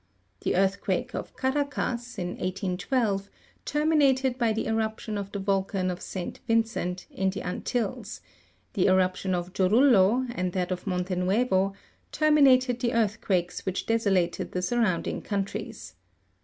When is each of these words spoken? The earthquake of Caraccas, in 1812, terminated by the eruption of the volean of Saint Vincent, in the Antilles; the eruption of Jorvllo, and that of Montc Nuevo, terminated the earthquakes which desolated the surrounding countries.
The 0.39 0.55
earthquake 0.55 1.13
of 1.13 1.35
Caraccas, 1.37 2.17
in 2.17 2.29
1812, 2.29 3.29
terminated 3.65 4.35
by 4.39 4.51
the 4.51 4.65
eruption 4.65 5.15
of 5.15 5.31
the 5.31 5.39
volean 5.39 5.91
of 5.91 6.01
Saint 6.01 6.39
Vincent, 6.47 7.05
in 7.11 7.29
the 7.29 7.43
Antilles; 7.43 8.19
the 8.73 8.87
eruption 8.87 9.35
of 9.35 9.53
Jorvllo, 9.53 10.25
and 10.33 10.53
that 10.53 10.71
of 10.71 10.85
Montc 10.85 11.15
Nuevo, 11.15 11.73
terminated 12.11 12.79
the 12.79 12.93
earthquakes 12.93 13.63
which 13.63 13.85
desolated 13.85 14.53
the 14.53 14.63
surrounding 14.63 15.21
countries. 15.21 15.93